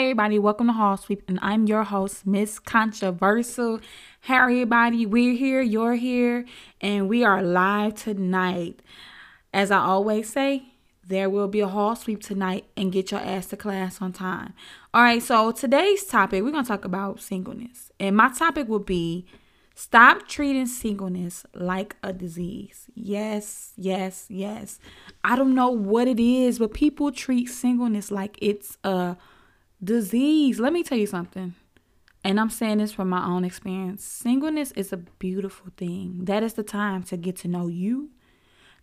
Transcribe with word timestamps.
Hi, 0.00 0.04
everybody. 0.04 0.38
Welcome 0.38 0.68
to 0.68 0.72
Hall 0.72 0.96
Sweep, 0.96 1.22
and 1.28 1.38
I'm 1.42 1.66
your 1.66 1.84
host, 1.84 2.26
Miss 2.26 2.58
Controversial. 2.58 3.80
Hi, 4.22 4.42
everybody. 4.44 5.04
We're 5.04 5.34
here, 5.34 5.60
you're 5.60 5.96
here, 5.96 6.46
and 6.80 7.06
we 7.06 7.22
are 7.22 7.42
live 7.42 7.96
tonight. 7.96 8.80
As 9.52 9.70
I 9.70 9.76
always 9.80 10.32
say, 10.32 10.72
there 11.06 11.28
will 11.28 11.48
be 11.48 11.60
a 11.60 11.68
Hall 11.68 11.94
Sweep 11.96 12.22
tonight, 12.22 12.64
and 12.78 12.90
get 12.90 13.10
your 13.10 13.20
ass 13.20 13.48
to 13.48 13.58
class 13.58 14.00
on 14.00 14.14
time. 14.14 14.54
All 14.94 15.02
right, 15.02 15.22
so 15.22 15.52
today's 15.52 16.06
topic, 16.06 16.42
we're 16.42 16.50
going 16.50 16.64
to 16.64 16.68
talk 16.68 16.86
about 16.86 17.20
singleness, 17.20 17.92
and 18.00 18.16
my 18.16 18.30
topic 18.30 18.68
will 18.68 18.78
be 18.78 19.26
Stop 19.74 20.28
treating 20.28 20.66
singleness 20.66 21.46
like 21.54 21.96
a 22.02 22.12
disease. 22.12 22.86
Yes, 22.94 23.72
yes, 23.76 24.26
yes. 24.28 24.78
I 25.24 25.36
don't 25.36 25.54
know 25.54 25.70
what 25.70 26.06
it 26.06 26.20
is, 26.20 26.58
but 26.58 26.74
people 26.74 27.10
treat 27.12 27.46
singleness 27.46 28.10
like 28.10 28.36
it's 28.42 28.76
a 28.84 29.16
disease. 29.82 30.60
Let 30.60 30.72
me 30.72 30.82
tell 30.82 30.98
you 30.98 31.06
something. 31.06 31.54
And 32.22 32.38
I'm 32.38 32.50
saying 32.50 32.78
this 32.78 32.92
from 32.92 33.08
my 33.08 33.24
own 33.24 33.44
experience. 33.44 34.04
Singleness 34.04 34.72
is 34.72 34.92
a 34.92 34.98
beautiful 34.98 35.68
thing. 35.76 36.24
That 36.24 36.42
is 36.42 36.54
the 36.54 36.62
time 36.62 37.02
to 37.04 37.16
get 37.16 37.36
to 37.38 37.48
know 37.48 37.66
you. 37.66 38.10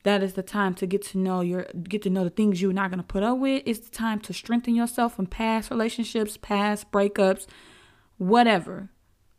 That 0.04 0.24
is 0.24 0.34
the 0.34 0.44
time 0.44 0.74
to 0.76 0.88
get 0.88 1.02
to 1.08 1.18
know 1.18 1.42
your 1.42 1.68
get 1.84 2.02
to 2.04 2.10
know 2.10 2.24
the 2.24 2.30
things 2.30 2.62
you're 2.62 2.74
not 2.74 2.90
gonna 2.90 3.04
put 3.04 3.24
up 3.24 3.38
with. 3.40 3.64
It's 3.66 3.80
the 3.80 3.96
time 3.96 4.20
to 4.22 4.34
strengthen 4.34 4.74
yourself 4.74 5.16
from 5.16 5.26
past 5.26 5.70
relationships, 5.70 6.38
past 6.38 6.92
breakups, 6.92 7.46
whatever. 8.18 8.90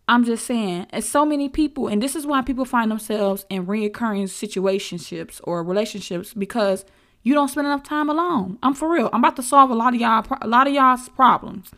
I'm 0.07 0.25
just 0.25 0.47
saying, 0.47 0.87
as 0.91 1.07
so 1.07 1.27
many 1.27 1.49
people, 1.49 1.89
and 1.89 2.03
this 2.03 2.17
is 2.17 2.27
why 2.27 2.43
people 2.43 2.65
find 2.65 2.91
themselves 2.91 3.45
in 3.51 3.67
reoccurring 3.67 4.25
situationships 4.25 5.41
or 5.45 5.63
relationships 5.63 6.33
because 6.35 6.85
you 7.23 7.35
don't 7.35 7.49
spend 7.49 7.67
enough 7.67 7.83
time 7.83 8.09
alone. 8.09 8.59
I'm 8.63 8.75
for 8.75 8.91
real. 8.91 9.11
I'm 9.13 9.23
about 9.23 9.37
to 9.37 9.43
solve 9.43 9.71
a 9.71 9.75
lot 9.75 9.95
of 9.95 10.01
y'all, 10.01 10.25
a 10.41 10.49
lot 10.49 10.67
of 10.67 10.73
y'all's 10.73 11.09
problems. 11.09 11.71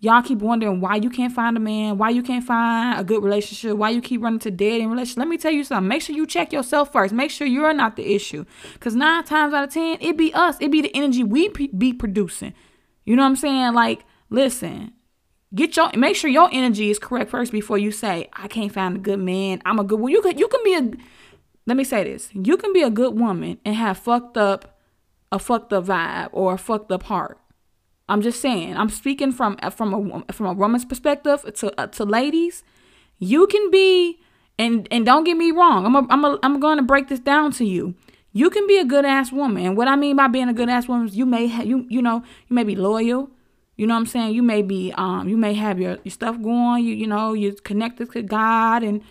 Y'all 0.00 0.22
keep 0.22 0.38
wondering 0.40 0.80
why 0.82 0.96
you 0.96 1.08
can't 1.08 1.32
find 1.32 1.56
a 1.56 1.60
man, 1.60 1.96
why 1.96 2.10
you 2.10 2.22
can't 2.22 2.44
find 2.44 3.00
a 3.00 3.04
good 3.04 3.22
relationship, 3.22 3.76
why 3.76 3.88
you 3.88 4.02
keep 4.02 4.22
running 4.22 4.38
to 4.38 4.50
dead 4.50 4.82
in 4.82 4.90
relationships. 4.90 5.16
Let 5.16 5.28
me 5.28 5.38
tell 5.38 5.52
you 5.52 5.64
something. 5.64 5.88
Make 5.88 6.02
sure 6.02 6.14
you 6.14 6.26
check 6.26 6.52
yourself 6.52 6.92
first. 6.92 7.14
Make 7.14 7.30
sure 7.30 7.46
you're 7.46 7.72
not 7.72 7.96
the 7.96 8.14
issue. 8.14 8.44
Because 8.74 8.94
nine 8.94 9.24
times 9.24 9.54
out 9.54 9.64
of 9.64 9.70
ten, 9.70 9.96
it 10.00 10.18
be 10.18 10.32
us. 10.34 10.58
It 10.60 10.70
be 10.70 10.82
the 10.82 10.94
energy 10.94 11.24
we 11.24 11.48
be 11.48 11.94
producing. 11.94 12.52
You 13.04 13.16
know 13.16 13.22
what 13.22 13.28
I'm 13.28 13.36
saying? 13.36 13.72
Like, 13.72 14.04
listen, 14.28 14.92
Get 15.54 15.76
your 15.76 15.90
make 15.94 16.16
sure 16.16 16.28
your 16.28 16.48
energy 16.52 16.90
is 16.90 16.98
correct 16.98 17.30
first 17.30 17.52
before 17.52 17.78
you 17.78 17.92
say, 17.92 18.28
I 18.32 18.48
can't 18.48 18.72
find 18.72 18.96
a 18.96 18.98
good 18.98 19.20
man. 19.20 19.62
I'm 19.64 19.78
a 19.78 19.84
good 19.84 20.00
one. 20.00 20.10
You 20.10 20.20
could 20.20 20.38
you 20.38 20.48
can 20.48 20.60
be 20.64 20.74
a 20.74 20.90
let 21.66 21.76
me 21.76 21.84
say 21.84 22.04
this. 22.04 22.28
You 22.32 22.56
can 22.56 22.72
be 22.72 22.82
a 22.82 22.90
good 22.90 23.18
woman 23.18 23.58
and 23.64 23.74
have 23.74 23.98
fucked 23.98 24.36
up 24.36 24.78
a 25.32 25.38
fucked 25.38 25.72
up 25.72 25.86
vibe 25.86 26.28
or 26.32 26.54
a 26.54 26.58
fucked 26.58 26.92
up 26.92 27.04
heart. 27.04 27.38
I'm 28.08 28.20
just 28.20 28.40
saying. 28.40 28.76
I'm 28.76 28.90
speaking 28.90 29.32
from 29.32 29.56
from 29.70 30.22
a 30.28 30.32
from 30.32 30.46
a 30.46 30.52
woman's 30.52 30.84
perspective 30.84 31.42
to 31.54 31.80
uh, 31.80 31.86
to 31.88 32.04
ladies. 32.04 32.62
You 33.18 33.46
can 33.46 33.70
be 33.70 34.20
and 34.58 34.86
and 34.90 35.06
don't 35.06 35.24
get 35.24 35.36
me 35.36 35.50
wrong. 35.50 35.86
I'm 35.86 35.96
a, 35.96 36.06
I'm 36.10 36.24
a, 36.24 36.38
I'm 36.42 36.60
going 36.60 36.76
to 36.76 36.82
break 36.82 37.08
this 37.08 37.20
down 37.20 37.52
to 37.52 37.64
you. 37.64 37.94
You 38.32 38.50
can 38.50 38.66
be 38.66 38.78
a 38.78 38.84
good 38.84 39.04
ass 39.04 39.32
woman. 39.32 39.64
And 39.64 39.76
what 39.76 39.88
I 39.88 39.96
mean 39.96 40.16
by 40.16 40.28
being 40.28 40.48
a 40.48 40.52
good 40.52 40.68
ass 40.68 40.88
woman 40.88 41.06
is 41.06 41.16
you 41.16 41.24
may 41.24 41.46
ha- 41.48 41.62
you 41.62 41.86
you 41.88 42.02
know, 42.02 42.22
you 42.48 42.54
may 42.54 42.64
be 42.64 42.76
loyal, 42.76 43.30
you 43.76 43.86
know 43.86 43.94
what 43.94 44.00
I'm 44.00 44.06
saying? 44.06 44.34
You 44.34 44.42
may 44.42 44.60
be 44.62 44.92
um 44.96 45.28
you 45.28 45.36
may 45.36 45.54
have 45.54 45.80
your, 45.80 45.98
your 46.04 46.12
stuff 46.12 46.40
going, 46.42 46.84
you 46.84 46.94
you 46.94 47.06
know, 47.06 47.32
you're 47.32 47.54
connected 47.54 48.12
to 48.12 48.22
God 48.22 48.82
and 48.82 49.02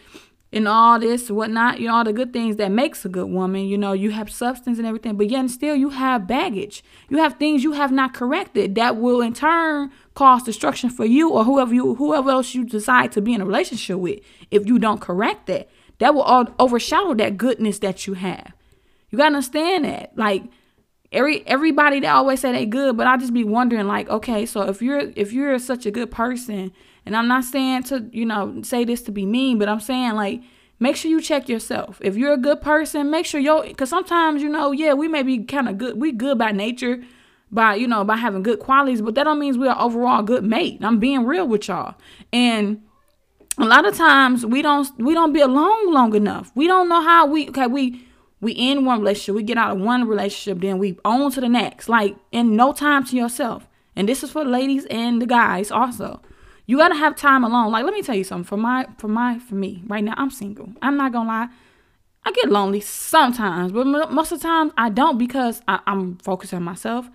and 0.54 0.68
all 0.68 1.00
this 1.00 1.32
whatnot, 1.32 1.80
you 1.80 1.88
know, 1.88 1.96
all 1.96 2.04
the 2.04 2.14
good 2.14 2.32
things 2.32 2.58
that 2.58 2.72
makes 2.72 3.04
a 3.04 3.10
good 3.10 3.28
woman. 3.28 3.66
You 3.66 3.78
know, 3.78 3.94
you 3.94 4.12
have 4.12 4.32
substance 4.32 4.78
and 4.78 4.86
everything, 4.86 5.18
but 5.18 5.30
yet 5.30 5.50
still 5.50 5.76
you 5.76 5.90
have 5.90 6.28
baggage. 6.28 6.84
You 7.10 7.18
have 7.18 7.34
things 7.40 7.64
you 7.64 7.72
have 7.72 7.92
not 7.92 8.14
corrected 8.14 8.76
that 8.76 8.98
will 8.98 9.20
in 9.20 9.34
turn 9.34 9.92
cause 10.14 10.44
destruction 10.44 10.92
for 10.92 11.06
you 11.06 11.32
or 11.32 11.44
whoever 11.44 11.74
you 11.74 11.96
whoever 11.96 12.30
else 12.30 12.54
you 12.54 12.64
decide 12.64 13.12
to 13.14 13.22
be 13.22 13.34
in 13.34 13.42
a 13.42 13.46
relationship 13.46 13.98
with 13.98 14.20
if 14.52 14.68
you 14.68 14.78
don't 14.78 15.02
correct 15.02 15.48
that. 15.48 15.70
That 15.98 16.14
will 16.14 16.22
all 16.22 16.46
overshadow 16.60 17.16
that 17.16 17.38
goodness 17.38 17.80
that 17.80 18.06
you 18.06 18.14
have. 18.14 18.54
You 19.10 19.18
gotta 19.18 19.28
understand 19.28 19.86
that. 19.86 20.16
Like 20.16 20.44
every 21.12 21.46
everybody 21.48 22.00
that 22.02 22.14
always 22.14 22.42
say 22.42 22.52
they 22.52 22.68
good, 22.68 22.96
but 22.96 23.08
I 23.08 23.18
just 23.18 23.34
be 23.34 23.44
wondering 23.44 23.88
like, 23.88 24.08
okay, 24.08 24.46
so 24.46 24.62
if 24.70 24.84
you're 24.84 25.12
if 25.16 25.34
you're 25.34 25.58
such 25.58 25.88
a 25.88 25.92
good 25.92 26.12
person, 26.12 26.72
and 27.06 27.16
I'm 27.16 27.28
not 27.28 27.44
saying 27.44 27.84
to 27.84 28.10
you 28.12 28.26
know 28.26 28.62
say 28.64 28.84
this 28.84 29.02
to 29.04 29.12
be 29.12 29.26
mean, 29.26 29.60
but 29.60 29.70
I'm 29.70 29.80
saying 29.80 30.14
like 30.14 30.42
make 30.80 30.96
sure 30.96 31.10
you 31.10 31.22
check 31.22 31.50
yourself. 31.50 32.00
If 32.02 32.16
you're 32.16 32.34
a 32.34 32.38
good 32.38 32.62
person, 32.62 33.10
make 33.10 33.26
sure 33.26 33.40
yo 33.40 33.64
because 33.64 33.90
sometimes 33.90 34.42
you 34.42 34.50
know 34.50 34.72
yeah 34.72 34.94
we 34.94 35.08
may 35.08 35.24
be 35.24 35.44
kind 35.44 35.70
of 35.70 35.78
good 35.78 36.00
we 36.00 36.12
good 36.12 36.38
by 36.38 36.52
nature 36.52 37.04
by 37.52 37.76
you 37.76 37.88
know 37.88 38.04
by 38.04 38.18
having 38.18 38.44
good 38.44 38.60
qualities, 38.60 39.02
but 39.02 39.16
that 39.16 39.24
don't 39.24 39.40
mean 39.40 39.60
we're 39.60 39.76
overall 39.78 40.24
good 40.24 40.44
mate. 40.44 40.80
I'm 40.82 41.00
being 41.00 41.26
real 41.26 41.48
with 41.48 41.68
y'all 41.68 41.96
and 42.32 42.82
a 43.58 43.66
lot 43.66 43.86
of 43.86 43.96
times 43.96 44.46
we 44.46 44.62
don't 44.62 44.88
we 44.98 45.14
don't 45.14 45.34
be 45.34 45.42
alone 45.42 45.94
long 45.94 46.16
enough. 46.16 46.52
We 46.56 46.68
don't 46.68 46.90
know 46.90 47.02
how 47.02 47.26
we 47.26 47.50
okay 47.50 47.68
we 47.68 48.06
we 48.42 48.56
end 48.58 48.86
one 48.86 49.00
relationship, 49.00 49.36
we 49.36 49.44
get 49.44 49.58
out 49.58 49.72
of 49.72 49.82
one 49.82 50.06
relationship, 50.06 50.62
then 50.62 50.78
we 50.78 50.98
on 51.06 51.32
to 51.32 51.42
the 51.42 51.50
next. 51.50 51.88
Like 51.88 52.16
in 52.32 52.56
no 52.56 52.74
time 52.74 53.06
to 53.06 53.16
yourself. 53.16 53.68
And 53.96 54.10
this 54.10 54.24
is 54.24 54.32
for 54.32 54.44
ladies 54.44 54.86
and 54.88 55.22
the 55.22 55.26
guys 55.26 55.72
also. 55.72 56.22
You 56.66 56.78
gotta 56.78 56.96
have 56.96 57.16
time 57.16 57.44
alone. 57.44 57.72
Like 57.72 57.84
let 57.84 57.94
me 57.94 58.02
tell 58.02 58.16
you 58.16 58.24
something. 58.24 58.46
For 58.46 58.58
my 58.58 58.88
for 58.98 59.08
my 59.08 59.40
for 59.40 59.56
me 59.56 59.84
right 59.88 60.04
now, 60.04 60.14
I'm 60.18 60.30
single. 60.30 60.70
I'm 60.82 60.98
not 60.98 61.12
gonna 61.12 61.28
lie. 61.28 61.50
I 62.26 62.32
get 62.32 62.50
lonely 62.50 62.80
sometimes, 62.80 63.74
but 63.74 63.86
most 63.86 64.32
of 64.32 64.40
the 64.40 64.44
time 64.44 64.72
I 64.78 64.90
don't 64.90 65.18
because 65.18 65.62
I, 65.68 65.80
I'm 65.86 66.18
focused 66.20 66.54
on 66.54 66.64
myself. 66.64 67.10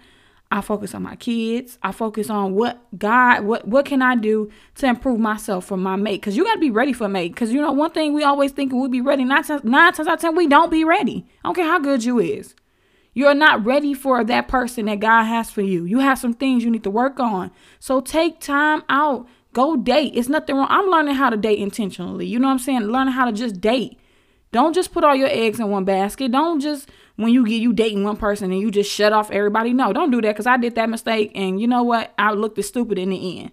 I 0.50 0.62
focus 0.62 0.94
on 0.94 1.02
my 1.02 1.16
kids. 1.16 1.78
I 1.82 1.92
focus 1.92 2.30
on 2.30 2.54
what 2.54 2.82
God, 2.98 3.44
what 3.44 3.68
what 3.68 3.84
can 3.84 4.00
I 4.00 4.16
do 4.16 4.50
to 4.76 4.86
improve 4.86 5.18
myself 5.18 5.66
for 5.66 5.76
my 5.76 5.96
mate? 5.96 6.20
Because 6.20 6.36
you 6.36 6.44
got 6.44 6.54
to 6.54 6.60
be 6.60 6.70
ready 6.70 6.92
for 6.92 7.08
mate. 7.08 7.34
Because 7.34 7.52
you 7.52 7.60
know 7.60 7.72
one 7.72 7.90
thing 7.90 8.14
we 8.14 8.24
always 8.24 8.52
think 8.52 8.72
we'll 8.72 8.88
be 8.88 9.02
ready. 9.02 9.24
Nine 9.24 9.44
times, 9.44 9.64
nine 9.64 9.92
times 9.92 10.08
out 10.08 10.14
of 10.14 10.20
ten, 10.20 10.36
we 10.36 10.46
don't 10.46 10.70
be 10.70 10.84
ready. 10.84 11.26
I 11.44 11.48
don't 11.48 11.54
care 11.54 11.66
how 11.66 11.78
good 11.78 12.04
you 12.04 12.18
is. 12.18 12.54
You're 13.12 13.34
not 13.34 13.64
ready 13.64 13.94
for 13.94 14.22
that 14.24 14.48
person 14.48 14.86
that 14.86 15.00
God 15.00 15.24
has 15.24 15.50
for 15.50 15.60
you. 15.60 15.84
You 15.84 15.98
have 15.98 16.18
some 16.18 16.34
things 16.34 16.64
you 16.64 16.70
need 16.70 16.84
to 16.84 16.90
work 16.90 17.18
on. 17.18 17.50
So 17.80 18.00
take 18.00 18.40
time 18.40 18.84
out. 18.88 19.26
Go 19.58 19.74
date. 19.74 20.12
It's 20.14 20.28
nothing 20.28 20.54
wrong. 20.54 20.68
I'm 20.70 20.88
learning 20.88 21.16
how 21.16 21.30
to 21.30 21.36
date 21.36 21.58
intentionally. 21.58 22.24
You 22.24 22.38
know 22.38 22.46
what 22.46 22.52
I'm 22.52 22.58
saying? 22.60 22.82
Learning 22.82 23.12
how 23.12 23.24
to 23.24 23.32
just 23.32 23.60
date. 23.60 23.98
Don't 24.52 24.72
just 24.72 24.92
put 24.92 25.02
all 25.02 25.16
your 25.16 25.28
eggs 25.32 25.58
in 25.58 25.68
one 25.68 25.84
basket. 25.84 26.30
Don't 26.30 26.60
just 26.60 26.88
when 27.16 27.32
you 27.32 27.44
get 27.44 27.60
you 27.60 27.72
dating 27.72 28.04
one 28.04 28.16
person 28.16 28.52
and 28.52 28.60
you 28.60 28.70
just 28.70 28.88
shut 28.88 29.12
off 29.12 29.32
everybody. 29.32 29.72
No, 29.72 29.92
don't 29.92 30.12
do 30.12 30.22
that 30.22 30.28
because 30.28 30.46
I 30.46 30.58
did 30.58 30.76
that 30.76 30.88
mistake. 30.88 31.32
And 31.34 31.60
you 31.60 31.66
know 31.66 31.82
what? 31.82 32.14
I 32.16 32.34
looked 32.34 32.56
as 32.60 32.68
stupid 32.68 32.98
in 33.00 33.10
the 33.10 33.40
end. 33.40 33.50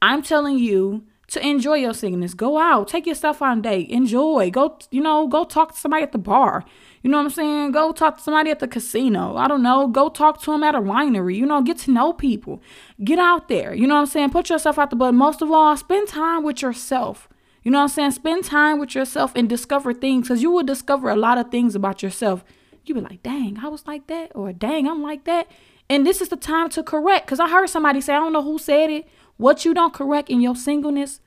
I'm 0.00 0.22
telling 0.22 0.60
you 0.60 1.02
to 1.28 1.46
enjoy 1.46 1.74
your 1.74 1.94
singleness. 1.94 2.34
Go 2.34 2.58
out, 2.58 2.88
take 2.88 3.06
yourself 3.06 3.42
on 3.42 3.58
a 3.58 3.62
date, 3.62 3.90
enjoy. 3.90 4.50
Go, 4.50 4.78
you 4.90 5.00
know, 5.00 5.28
go 5.28 5.44
talk 5.44 5.72
to 5.72 5.78
somebody 5.78 6.02
at 6.02 6.12
the 6.12 6.18
bar. 6.18 6.64
You 7.02 7.10
know 7.10 7.18
what 7.18 7.24
I'm 7.24 7.30
saying? 7.30 7.72
Go 7.72 7.92
talk 7.92 8.16
to 8.16 8.22
somebody 8.22 8.50
at 8.50 8.58
the 8.58 8.66
casino. 8.66 9.36
I 9.36 9.46
don't 9.46 9.62
know. 9.62 9.86
Go 9.86 10.08
talk 10.08 10.40
to 10.42 10.50
them 10.50 10.64
at 10.64 10.74
a 10.74 10.80
winery. 10.80 11.36
You 11.36 11.46
know, 11.46 11.62
get 11.62 11.78
to 11.78 11.90
know 11.90 12.12
people. 12.12 12.60
Get 13.04 13.18
out 13.18 13.48
there. 13.48 13.74
You 13.74 13.86
know 13.86 13.94
what 13.94 14.00
I'm 14.00 14.06
saying? 14.06 14.30
Put 14.30 14.50
yourself 14.50 14.78
out 14.78 14.90
the 14.90 14.96
But 14.96 15.12
most 15.12 15.40
of 15.40 15.50
all, 15.50 15.76
spend 15.76 16.08
time 16.08 16.42
with 16.42 16.62
yourself. 16.62 17.28
You 17.62 17.70
know 17.70 17.78
what 17.78 17.84
I'm 17.84 17.88
saying? 17.88 18.10
Spend 18.12 18.44
time 18.44 18.78
with 18.78 18.94
yourself 18.94 19.32
and 19.36 19.48
discover 19.48 19.92
things 19.92 20.28
because 20.28 20.42
you 20.42 20.50
will 20.50 20.62
discover 20.64 21.10
a 21.10 21.16
lot 21.16 21.38
of 21.38 21.50
things 21.50 21.74
about 21.74 22.02
yourself 22.02 22.44
you 22.88 22.94
be 22.94 23.00
like, 23.00 23.22
dang, 23.22 23.58
I 23.58 23.68
was 23.68 23.86
like 23.86 24.06
that, 24.06 24.32
or 24.34 24.52
dang, 24.52 24.86
I'm 24.88 25.02
like 25.02 25.24
that. 25.24 25.48
And 25.90 26.06
this 26.06 26.20
is 26.20 26.28
the 26.28 26.36
time 26.36 26.68
to 26.70 26.82
correct. 26.82 27.26
Because 27.26 27.40
I 27.40 27.48
heard 27.48 27.68
somebody 27.68 28.00
say, 28.00 28.14
I 28.14 28.18
don't 28.18 28.32
know 28.32 28.42
who 28.42 28.58
said 28.58 28.90
it. 28.90 29.08
What 29.36 29.64
you 29.64 29.72
don't 29.72 29.94
correct 29.94 30.28
in 30.28 30.40
your 30.40 30.56
singleness, 30.56 31.20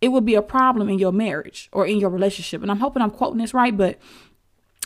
it 0.00 0.08
will 0.08 0.20
be 0.20 0.34
a 0.34 0.42
problem 0.42 0.88
in 0.88 0.98
your 0.98 1.12
marriage 1.12 1.68
or 1.72 1.86
in 1.86 1.98
your 1.98 2.10
relationship. 2.10 2.62
And 2.62 2.70
I'm 2.70 2.80
hoping 2.80 3.02
I'm 3.02 3.10
quoting 3.10 3.38
this 3.38 3.52
right, 3.52 3.76
but 3.76 3.98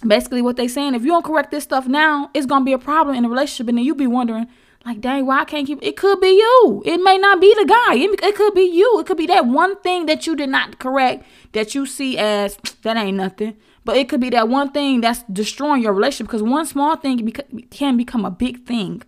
basically 0.07 0.43
what 0.43 0.57
they 0.57 0.69
saying, 0.69 0.95
if 0.95 1.03
you 1.03 1.09
don't 1.09 1.25
correct 1.25 1.51
this 1.51 1.65
stuff 1.65 1.87
now, 1.87 2.31
it's 2.35 2.47
gonna 2.47 2.65
be 2.65 2.73
a 2.73 2.79
problem 2.79 3.17
in 3.17 3.23
the 3.23 3.29
relationship. 3.29 3.69
And 3.69 3.79
then 3.79 3.85
you 3.85 3.95
be 3.95 4.07
wondering, 4.07 4.47
like, 4.85 5.01
dang, 5.01 5.27
why 5.27 5.41
I 5.41 5.45
can't 5.45 5.67
keep 5.67 5.81
it 5.83 5.97
could 5.97 6.21
be 6.21 6.31
you. 6.31 6.83
It 6.87 6.99
may 6.99 7.19
not 7.19 7.41
be 7.41 7.53
the 7.55 7.67
guy. 7.67 7.95
It, 7.95 8.21
it 8.23 8.35
could 8.35 8.55
be 8.55 8.63
you. 8.63 9.01
It 9.01 9.07
could 9.07 9.17
be 9.17 9.27
that 9.27 9.47
one 9.47 9.79
thing 9.81 10.07
that 10.07 10.27
you 10.27 10.35
did 10.35 10.49
not 10.49 10.79
correct 10.79 11.25
that 11.53 11.75
you 11.75 11.85
see 11.85 12.17
as 12.17 12.57
that 12.83 12.97
ain't 12.97 13.17
nothing. 13.17 13.57
But 13.89 13.97
it 13.97 14.11
could 14.11 14.21
be 14.21 14.29
that 14.29 14.51
one 14.51 14.71
thing 14.71 15.01
that's 15.01 15.23
destroying 15.33 15.83
your 15.83 15.95
relationship 15.95 16.27
because 16.27 16.43
one 16.43 16.67
small 16.67 16.95
thing 16.97 17.33
can 17.71 17.97
become 17.97 18.27
a 18.27 18.31
big 18.31 18.67
thing, 18.67 19.01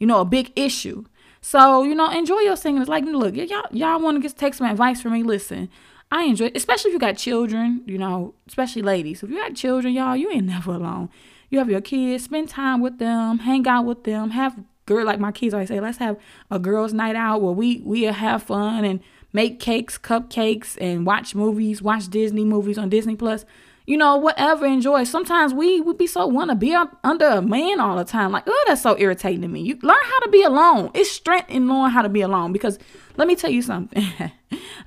you 0.00 0.08
know, 0.08 0.18
a 0.18 0.24
big 0.24 0.50
issue. 0.56 1.04
So, 1.40 1.84
you 1.84 1.94
know, 1.94 2.10
enjoy 2.10 2.40
your 2.40 2.56
singing. 2.56 2.82
It's 2.82 2.90
like, 2.90 3.04
look, 3.04 3.36
y'all, 3.36 3.62
y'all 3.70 4.00
want 4.00 4.20
to 4.20 4.34
take 4.34 4.54
some 4.54 4.68
advice 4.68 5.00
from 5.00 5.12
me? 5.12 5.22
Listen, 5.22 5.68
I 6.10 6.24
enjoy, 6.24 6.50
especially 6.52 6.88
if 6.88 6.94
you 6.94 6.98
got 6.98 7.16
children, 7.16 7.82
you 7.86 7.96
know, 7.96 8.34
especially 8.48 8.82
ladies. 8.82 9.22
If 9.22 9.30
you 9.30 9.36
got 9.36 9.54
children, 9.54 9.94
y'all, 9.94 10.16
you 10.16 10.28
ain't 10.32 10.46
never 10.48 10.72
alone. 10.72 11.10
You 11.48 11.60
have 11.60 11.70
your 11.70 11.80
kids, 11.80 12.24
spend 12.24 12.48
time 12.48 12.80
with 12.80 12.98
them, 12.98 13.38
hang 13.38 13.68
out 13.68 13.84
with 13.84 14.02
them, 14.02 14.30
have 14.30 14.58
girl 14.86 15.06
like 15.06 15.20
my 15.20 15.30
kids 15.30 15.54
always 15.54 15.68
say, 15.68 15.78
let's 15.78 15.98
have 15.98 16.16
a 16.50 16.58
girls' 16.58 16.92
night 16.92 17.14
out 17.14 17.40
where 17.40 17.52
we 17.52 17.82
we 17.84 18.02
have 18.02 18.42
fun 18.42 18.84
and 18.84 18.98
make 19.32 19.60
cakes, 19.60 19.96
cupcakes, 19.96 20.76
and 20.80 21.06
watch 21.06 21.36
movies, 21.36 21.80
watch 21.80 22.08
Disney 22.08 22.44
movies 22.44 22.78
on 22.78 22.88
Disney 22.88 23.14
Plus 23.14 23.44
you 23.86 23.98
know, 23.98 24.16
whatever, 24.16 24.64
enjoy. 24.64 25.04
Sometimes 25.04 25.52
we 25.52 25.80
would 25.80 25.98
be 25.98 26.06
so 26.06 26.26
want 26.26 26.50
to 26.50 26.56
be 26.56 26.74
under 26.74 27.26
a 27.26 27.42
man 27.42 27.80
all 27.80 27.96
the 27.96 28.04
time. 28.04 28.32
Like, 28.32 28.44
oh, 28.46 28.64
that's 28.66 28.80
so 28.80 28.96
irritating 28.98 29.42
to 29.42 29.48
me. 29.48 29.60
You 29.60 29.78
learn 29.82 29.96
how 30.02 30.20
to 30.20 30.30
be 30.30 30.42
alone. 30.42 30.90
It's 30.94 31.10
strength 31.10 31.50
in 31.50 31.66
knowing 31.66 31.90
how 31.90 32.00
to 32.00 32.08
be 32.08 32.22
alone. 32.22 32.52
Because 32.52 32.78
let 33.16 33.28
me 33.28 33.36
tell 33.36 33.50
you 33.50 33.60
something. 33.60 34.02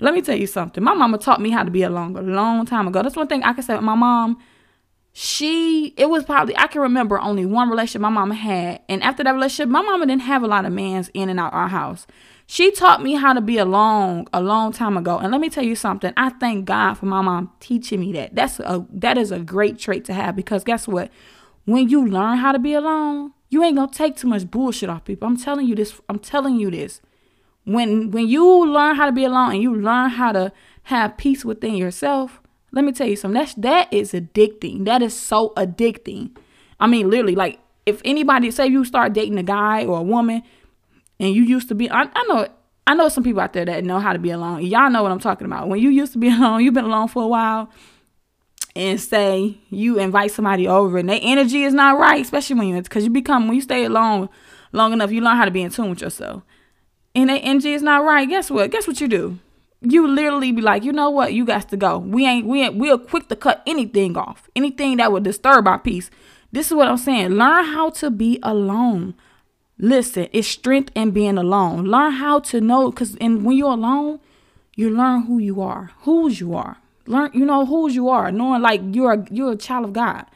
let 0.00 0.14
me 0.14 0.20
tell 0.20 0.36
you 0.36 0.48
something. 0.48 0.82
My 0.82 0.94
mama 0.94 1.18
taught 1.18 1.40
me 1.40 1.50
how 1.50 1.62
to 1.62 1.70
be 1.70 1.82
alone 1.82 2.16
a 2.16 2.22
long 2.22 2.66
time 2.66 2.88
ago. 2.88 3.02
That's 3.02 3.14
one 3.14 3.28
thing 3.28 3.44
I 3.44 3.52
can 3.52 3.62
say 3.62 3.78
my 3.78 3.94
mom. 3.94 4.38
She, 5.20 5.94
it 5.96 6.08
was 6.08 6.22
probably, 6.22 6.56
I 6.56 6.68
can 6.68 6.80
remember 6.80 7.18
only 7.18 7.44
one 7.44 7.68
relationship 7.68 8.02
my 8.02 8.08
mama 8.08 8.36
had. 8.36 8.82
And 8.88 9.02
after 9.02 9.24
that 9.24 9.32
relationship, 9.32 9.68
my 9.68 9.82
mama 9.82 10.06
didn't 10.06 10.22
have 10.22 10.44
a 10.44 10.46
lot 10.46 10.64
of 10.64 10.72
mans 10.72 11.10
in 11.12 11.28
and 11.28 11.40
out 11.40 11.52
our 11.52 11.66
house. 11.66 12.06
She 12.46 12.70
taught 12.70 13.02
me 13.02 13.14
how 13.14 13.32
to 13.32 13.40
be 13.40 13.58
alone 13.58 14.26
a 14.32 14.40
long 14.40 14.70
time 14.70 14.96
ago. 14.96 15.18
And 15.18 15.32
let 15.32 15.40
me 15.40 15.50
tell 15.50 15.64
you 15.64 15.74
something. 15.74 16.12
I 16.16 16.28
thank 16.28 16.66
God 16.66 16.94
for 16.94 17.06
my 17.06 17.20
mom 17.20 17.50
teaching 17.58 17.98
me 17.98 18.12
that. 18.12 18.36
That's 18.36 18.60
a 18.60 18.86
that 18.90 19.18
is 19.18 19.32
a 19.32 19.40
great 19.40 19.76
trait 19.76 20.04
to 20.04 20.14
have 20.14 20.36
because 20.36 20.62
guess 20.62 20.86
what? 20.86 21.10
When 21.64 21.88
you 21.88 22.06
learn 22.06 22.38
how 22.38 22.52
to 22.52 22.60
be 22.60 22.74
alone, 22.74 23.32
you 23.50 23.64
ain't 23.64 23.74
gonna 23.74 23.90
take 23.90 24.16
too 24.16 24.28
much 24.28 24.48
bullshit 24.48 24.88
off 24.88 25.04
people. 25.04 25.26
I'm 25.26 25.36
telling 25.36 25.66
you 25.66 25.74
this. 25.74 26.00
I'm 26.08 26.20
telling 26.20 26.60
you 26.60 26.70
this. 26.70 27.00
When 27.64 28.12
when 28.12 28.28
you 28.28 28.72
learn 28.72 28.94
how 28.94 29.06
to 29.06 29.12
be 29.12 29.24
alone 29.24 29.50
and 29.50 29.62
you 29.62 29.74
learn 29.74 30.10
how 30.10 30.30
to 30.30 30.52
have 30.84 31.16
peace 31.16 31.44
within 31.44 31.74
yourself, 31.74 32.40
let 32.72 32.84
me 32.84 32.92
tell 32.92 33.06
you 33.06 33.16
something. 33.16 33.40
That's 33.40 33.54
that 33.54 33.92
is 33.92 34.12
addicting. 34.12 34.84
That 34.84 35.02
is 35.02 35.18
so 35.18 35.50
addicting. 35.56 36.36
I 36.78 36.86
mean, 36.86 37.08
literally, 37.10 37.34
like 37.34 37.58
if 37.86 38.02
anybody 38.04 38.50
say 38.50 38.66
you 38.66 38.84
start 38.84 39.12
dating 39.12 39.38
a 39.38 39.42
guy 39.42 39.84
or 39.84 39.98
a 39.98 40.02
woman 40.02 40.42
and 41.18 41.34
you 41.34 41.42
used 41.42 41.68
to 41.68 41.74
be 41.74 41.90
I, 41.90 42.02
I 42.14 42.22
know 42.28 42.48
I 42.86 42.94
know 42.94 43.08
some 43.08 43.24
people 43.24 43.40
out 43.40 43.52
there 43.52 43.64
that 43.64 43.84
know 43.84 43.98
how 43.98 44.12
to 44.12 44.18
be 44.18 44.30
alone. 44.30 44.64
Y'all 44.64 44.90
know 44.90 45.02
what 45.02 45.12
I'm 45.12 45.20
talking 45.20 45.46
about. 45.46 45.68
When 45.68 45.80
you 45.80 45.90
used 45.90 46.12
to 46.12 46.18
be 46.18 46.28
alone, 46.34 46.64
you've 46.64 46.74
been 46.74 46.84
alone 46.84 47.08
for 47.08 47.22
a 47.22 47.28
while, 47.28 47.70
and 48.76 49.00
say 49.00 49.58
you 49.70 49.98
invite 49.98 50.30
somebody 50.30 50.68
over 50.68 50.98
and 50.98 51.08
their 51.08 51.20
energy 51.20 51.64
is 51.64 51.74
not 51.74 51.98
right, 51.98 52.20
especially 52.20 52.56
when 52.56 52.68
you 52.68 52.82
because 52.82 53.04
you 53.04 53.10
become 53.10 53.46
when 53.46 53.56
you 53.56 53.62
stay 53.62 53.84
alone 53.84 54.28
long 54.72 54.92
enough, 54.92 55.10
you 55.10 55.20
learn 55.20 55.36
how 55.36 55.44
to 55.44 55.50
be 55.50 55.62
in 55.62 55.70
tune 55.70 55.90
with 55.90 56.00
yourself. 56.00 56.42
And 57.14 57.30
their 57.30 57.40
energy 57.42 57.72
is 57.72 57.82
not 57.82 58.04
right. 58.04 58.28
Guess 58.28 58.50
what? 58.50 58.70
Guess 58.70 58.86
what 58.86 59.00
you 59.00 59.08
do? 59.08 59.38
You 59.80 60.08
literally 60.08 60.50
be 60.52 60.60
like, 60.60 60.82
you 60.82 60.92
know 60.92 61.10
what? 61.10 61.32
You 61.32 61.44
got 61.44 61.68
to 61.68 61.76
go. 61.76 61.98
We 61.98 62.26
ain't 62.26 62.46
we 62.46 62.62
ain't 62.62 62.76
we're 62.76 62.98
quick 62.98 63.28
to 63.28 63.36
cut 63.36 63.62
anything 63.66 64.16
off, 64.16 64.48
anything 64.56 64.96
that 64.96 65.12
would 65.12 65.22
disturb 65.22 65.68
our 65.68 65.78
peace. 65.78 66.10
This 66.50 66.68
is 66.68 66.74
what 66.74 66.88
I'm 66.88 66.96
saying. 66.96 67.30
Learn 67.30 67.64
how 67.64 67.90
to 67.90 68.10
be 68.10 68.38
alone. 68.42 69.14
Listen, 69.78 70.28
it's 70.32 70.48
strength 70.48 70.90
in 70.94 71.12
being 71.12 71.38
alone. 71.38 71.84
Learn 71.84 72.12
how 72.12 72.40
to 72.40 72.60
know 72.60 72.90
because 72.90 73.14
and 73.16 73.44
when 73.44 73.56
you're 73.56 73.72
alone, 73.72 74.18
you 74.74 74.90
learn 74.90 75.22
who 75.22 75.38
you 75.38 75.60
are, 75.60 75.92
whose 76.00 76.40
you 76.40 76.54
are. 76.54 76.78
Learn, 77.06 77.30
you 77.32 77.44
know, 77.44 77.64
whose 77.64 77.94
you 77.94 78.08
are, 78.08 78.30
knowing 78.30 78.60
like 78.60 78.80
you're 78.92 79.12
a, 79.12 79.26
you're 79.30 79.52
a 79.52 79.56
child 79.56 79.86
of 79.86 79.92
God. 79.92 80.26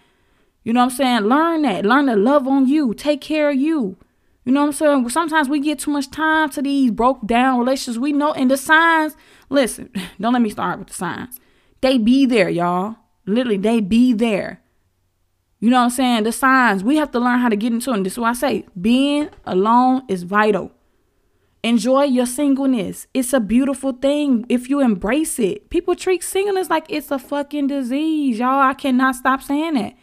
You 0.65 0.73
know 0.73 0.81
what 0.81 0.93
I'm 0.93 0.97
saying? 0.97 1.21
Learn 1.23 1.63
that. 1.63 1.85
Learn 1.85 2.07
to 2.07 2.17
love 2.17 2.47
on 2.47 2.67
you. 2.67 2.95
Take 2.95 3.21
care 3.21 3.51
of 3.51 3.57
you. 3.57 3.97
You 4.45 4.53
know 4.53 4.63
what 4.63 4.67
I'm 4.67 4.73
saying? 4.73 5.09
Sometimes 5.11 5.49
we 5.49 5.61
get 5.61 5.79
too 5.79 5.91
much 5.91 6.11
time 6.11 6.51
to 6.51 6.63
these 6.63 6.91
broke 6.91 7.27
down 7.27 7.61
relationships. 7.61 7.99
We 7.99 8.13
know, 8.13 8.33
and 8.33 8.51
the 8.51 8.57
signs, 8.57 9.17
listen, 9.49 9.91
don't 10.21 10.33
let 10.33 10.43
me 10.43 10.51
start 10.51 10.79
with 10.79 10.89
the 10.89 10.95
signs. 10.95 11.39
They 11.81 11.99
be 11.99 12.27
there, 12.27 12.49
y'all. 12.49 12.97
Literally, 13.27 13.57
they 13.57 13.81
be 13.81 14.13
there. 14.13 14.61
You 15.61 15.71
know 15.71 15.79
what 15.79 15.85
I'm 15.85 15.91
saying? 15.91 16.25
The 16.25 16.33
signs. 16.33 16.83
We 16.83 16.97
have 16.97 17.13
to 17.13 17.21
learn 17.21 17.39
how 17.39 17.49
to 17.49 17.57
get 17.57 17.73
into 17.73 17.93
them. 17.93 18.03
This 18.03 18.15
is 18.15 18.19
why 18.19 18.31
I 18.31 18.35
say 18.35 18.67
being 18.81 19.31
alone 19.45 20.03
is 20.09 20.25
vital. 20.25 20.73
Enjoy 21.63 22.03
your 22.03 22.27
singleness. 22.27 23.07
It's 23.15 23.33
a 23.33 23.39
beautiful 23.39 23.93
thing 23.93 24.45
if 24.49 24.69
you 24.69 24.81
embrace 24.81 25.39
it. 25.39 25.71
People 25.71 25.95
treat 25.95 26.25
singleness 26.25 26.69
like 26.69 26.87
it's 26.89 27.13
a 27.13 27.19
fucking 27.21 27.69
disease. 27.69 28.41
Y'all, 28.41 28.61
I 28.61 28.75
cannot 28.75 29.15
stop 29.15 29.41
saying 29.41 29.75
that. 29.75 29.95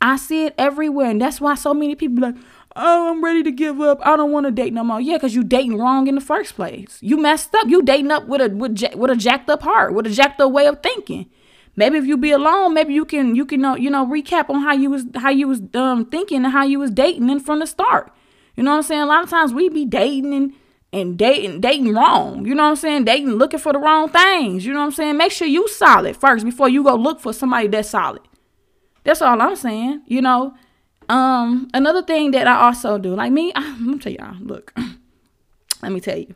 I 0.00 0.16
see 0.16 0.46
it 0.46 0.54
everywhere. 0.58 1.10
And 1.10 1.22
that's 1.22 1.40
why 1.40 1.54
so 1.54 1.72
many 1.72 1.94
people 1.94 2.22
like, 2.22 2.34
oh, 2.76 3.10
I'm 3.10 3.24
ready 3.24 3.42
to 3.42 3.50
give 3.50 3.80
up. 3.80 3.98
I 4.02 4.16
don't 4.16 4.32
want 4.32 4.46
to 4.46 4.52
date 4.52 4.72
no 4.72 4.84
more. 4.84 5.00
Yeah, 5.00 5.16
because 5.16 5.34
you 5.34 5.44
dating 5.44 5.78
wrong 5.78 6.06
in 6.06 6.14
the 6.14 6.20
first 6.20 6.54
place. 6.54 6.98
You 7.00 7.16
messed 7.16 7.54
up. 7.54 7.68
You 7.68 7.82
dating 7.82 8.10
up 8.10 8.26
with 8.26 8.40
a 8.40 8.54
with, 8.54 8.82
with 8.94 9.10
a 9.10 9.16
jacked 9.16 9.50
up 9.50 9.62
heart, 9.62 9.94
with 9.94 10.06
a 10.06 10.10
jacked 10.10 10.40
up 10.40 10.52
way 10.52 10.66
of 10.66 10.82
thinking. 10.82 11.30
Maybe 11.76 11.96
if 11.96 12.06
you 12.06 12.16
be 12.16 12.32
alone, 12.32 12.74
maybe 12.74 12.92
you 12.92 13.04
can 13.04 13.36
you 13.36 13.46
can 13.46 13.64
uh, 13.64 13.76
you 13.76 13.88
know 13.88 14.04
recap 14.04 14.50
on 14.50 14.62
how 14.62 14.72
you 14.72 14.90
was 14.90 15.04
how 15.14 15.30
you 15.30 15.46
was 15.46 15.62
um 15.74 16.06
thinking 16.06 16.44
and 16.44 16.52
how 16.52 16.64
you 16.64 16.80
was 16.80 16.90
dating 16.90 17.30
in 17.30 17.38
from 17.38 17.60
the 17.60 17.66
start. 17.66 18.12
You 18.56 18.64
know 18.64 18.72
what 18.72 18.78
I'm 18.78 18.82
saying? 18.82 19.02
A 19.02 19.06
lot 19.06 19.22
of 19.22 19.30
times 19.30 19.54
we 19.54 19.68
be 19.68 19.84
dating 19.84 20.34
and 20.34 20.52
and 20.92 21.16
dating 21.16 21.60
dating 21.60 21.94
wrong. 21.94 22.44
You 22.44 22.56
know 22.56 22.64
what 22.64 22.70
I'm 22.70 22.76
saying? 22.76 23.04
Dating 23.04 23.30
looking 23.30 23.60
for 23.60 23.72
the 23.72 23.78
wrong 23.78 24.08
things. 24.08 24.66
You 24.66 24.72
know 24.72 24.80
what 24.80 24.86
I'm 24.86 24.92
saying? 24.92 25.16
Make 25.16 25.30
sure 25.30 25.46
you 25.46 25.68
solid 25.68 26.16
first 26.16 26.44
before 26.44 26.68
you 26.68 26.82
go 26.82 26.96
look 26.96 27.20
for 27.20 27.32
somebody 27.32 27.68
that's 27.68 27.90
solid. 27.90 28.22
That's 29.04 29.22
all 29.22 29.40
I'm 29.40 29.54
saying. 29.56 30.02
You 30.06 30.20
know. 30.20 30.54
Um, 31.08 31.68
another 31.72 32.02
thing 32.02 32.32
that 32.32 32.46
I 32.46 32.66
also 32.66 32.98
do, 32.98 33.14
like 33.14 33.32
me, 33.32 33.52
I, 33.54 33.62
I'm 33.62 33.86
gonna 33.86 33.98
tell 33.98 34.12
y'all. 34.12 34.36
Look, 34.40 34.72
let 35.82 35.92
me 35.92 36.00
tell 36.00 36.18
you. 36.18 36.34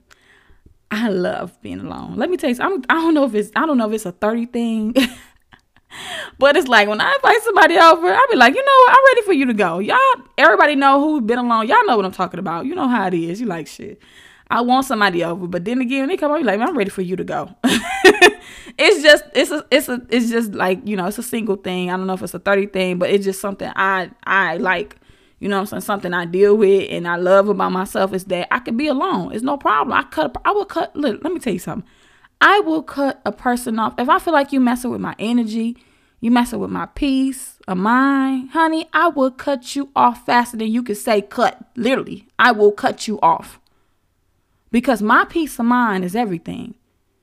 I 0.91 1.09
love 1.09 1.61
being 1.63 1.81
alone. 1.81 2.17
Let 2.17 2.29
me 2.29 2.37
tell 2.37 2.51
you, 2.51 2.57
I'm, 2.61 2.83
I 2.91 2.95
don't 2.95 3.15
know 3.15 3.25
if 3.25 3.35
it's 3.35 3.51
I 3.57 3.65
don't 3.65 3.79
know 3.79 3.89
if 3.89 3.95
it's 3.95 4.07
a 4.07 4.13
30 4.13 4.47
thing. 4.47 4.95
But 6.39 6.57
it's 6.57 6.69
like 6.69 6.89
when 6.89 7.01
I 7.01 7.13
invite 7.15 7.43
somebody 7.43 7.77
over, 7.77 8.13
I'll 8.13 8.29
be 8.31 8.37
like, 8.37 8.55
you 8.55 8.65
know 8.65 8.79
what? 8.87 8.91
I'm 8.93 9.05
ready 9.07 9.23
for 9.23 9.33
you 9.33 9.47
to 9.47 9.55
go. 9.55 9.79
Y'all, 9.79 9.99
everybody 10.39 10.75
know 10.75 11.01
who's 11.01 11.23
been 11.23 11.39
along. 11.39 11.69
Y'all 11.69 11.85
know 11.87 11.97
what 11.97 12.05
I'm 12.05 12.13
talking 12.13 12.41
about. 12.41 12.67
You 12.67 12.75
know 12.75 12.89
how 12.89 13.07
it 13.07 13.15
is. 13.15 13.41
You 13.41 13.47
like 13.47 13.67
shit. 13.67 14.01
I 14.51 14.61
want 14.61 14.87
somebody 14.87 15.25
over, 15.25 15.47
but 15.47 15.65
then 15.65 15.81
again, 15.81 16.09
they 16.09 16.17
come 16.17 16.31
over 16.31 16.45
like, 16.45 16.61
I'm 16.61 16.77
ready 16.77 16.91
for 16.91 17.03
you 17.03 17.17
to 17.17 17.25
go. 17.25 17.55
it's 18.79 19.03
just, 19.03 19.25
it's 19.35 19.51
a, 19.51 19.67
it's 19.71 19.89
a, 19.89 20.03
it's 20.09 20.31
just 20.31 20.53
like 20.55 20.81
you 20.85 20.97
know, 20.97 21.07
it's 21.07 21.19
a 21.19 21.23
single 21.23 21.57
thing. 21.57 21.91
I 21.91 21.97
don't 21.97 22.07
know 22.07 22.15
if 22.15 22.23
it's 22.23 22.35
a 22.35 22.39
thirty 22.39 22.67
thing, 22.67 22.99
but 22.99 23.11
it's 23.11 23.25
just 23.25 23.41
something 23.41 23.71
I, 23.77 24.11
I 24.25 24.57
like. 24.57 24.97
You 25.39 25.49
know 25.49 25.59
I'm 25.59 25.67
saying? 25.67 25.81
Something 25.81 26.15
I 26.15 26.25
deal 26.25 26.57
with 26.57 26.89
and 26.89 27.09
I 27.09 27.17
love 27.17 27.49
about 27.49 27.73
myself 27.73 28.13
is 28.15 28.27
that 28.27 28.47
I 28.55 28.61
can 28.61 28.77
be 28.77 28.87
alone. 28.87 29.33
It's 29.33 29.43
no 29.43 29.57
problem. 29.57 29.93
I 29.93 30.05
cut. 30.05 30.37
I 30.45 30.53
will 30.53 30.65
cut. 30.65 30.95
Look, 30.95 31.25
let 31.25 31.33
me 31.33 31.41
tell 31.41 31.53
you 31.53 31.59
something. 31.59 31.89
I 32.41 32.61
will 32.61 32.83
cut 32.83 33.21
a 33.25 33.33
person 33.33 33.81
off 33.81 33.95
if 33.99 34.09
I 34.09 34.21
feel 34.21 34.33
like 34.33 34.53
you 34.53 34.61
messing 34.61 34.93
with 34.93 35.01
my 35.01 35.17
energy 35.19 35.77
you 36.23 36.31
messing 36.31 36.61
with 36.61 36.71
my 36.71 36.87
peace 36.87 37.59
of 37.67 37.79
mind, 37.79 38.51
honey, 38.51 38.89
I 38.93 39.09
will 39.09 39.33
cut 39.33 39.75
you 39.75 39.91
off 39.97 40.25
faster 40.25 40.57
than 40.57 40.69
you 40.69 40.85
can 40.85 40.95
say 40.95 41.21
cut. 41.21 41.61
Literally, 41.75 42.29
I 42.39 42.53
will 42.53 42.71
cut 42.71 43.09
you 43.09 43.19
off. 43.21 43.59
Because 44.71 45.03
my 45.03 45.25
peace 45.25 45.59
of 45.59 45.67
mind 45.67 46.05
is 46.05 46.15
everything. 46.15 46.77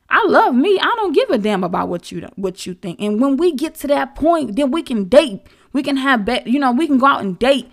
I 0.10 0.26
love 0.26 0.56
me. 0.56 0.80
I 0.80 0.92
don't 0.96 1.14
give 1.14 1.30
a 1.30 1.38
damn 1.38 1.64
about 1.64 1.88
what 1.88 2.12
you 2.12 2.28
what 2.36 2.66
you 2.66 2.74
think. 2.74 3.00
And 3.00 3.22
when 3.22 3.38
we 3.38 3.54
get 3.54 3.76
to 3.76 3.88
that 3.88 4.16
point, 4.16 4.56
then 4.56 4.72
we 4.72 4.82
can 4.82 5.06
date. 5.06 5.42
We 5.72 5.84
can 5.84 5.98
have 5.98 6.26
bet, 6.26 6.48
you 6.48 6.60
know, 6.60 6.72
we 6.72 6.88
can 6.88 6.98
go 6.98 7.06
out 7.06 7.22
and 7.22 7.38
date, 7.38 7.72